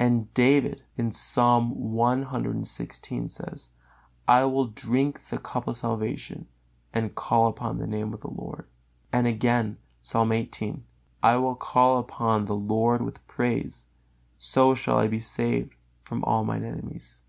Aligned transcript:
And 0.00 0.34
David, 0.34 0.82
Psalm 1.10 1.72
cxvi: 1.72 3.68
"I 4.26 4.44
will 4.44 4.66
drink 4.66 5.28
the 5.28 5.38
cup 5.38 5.68
of 5.68 5.76
salvation, 5.76 6.48
and 6.92 7.14
call 7.14 7.46
upon 7.46 7.78
the 7.78 7.86
Name 7.86 8.12
of 8.12 8.20
the 8.22 8.30
Lord." 8.32 8.66
Again, 9.12 9.76
Psalm 10.00 10.30
xviii: 10.32 10.82
"I 11.22 11.36
will 11.36 11.54
call 11.54 11.98
upon 11.98 12.46
the 12.46 12.56
Lord 12.56 13.00
with 13.00 13.24
praise: 13.28 13.86
so 14.40 14.74
shall 14.74 14.98
I 14.98 15.06
be 15.06 15.20
saved 15.20 15.76
from 16.02 16.24
all 16.24 16.44
mine 16.44 16.64
enemies." 16.64 17.22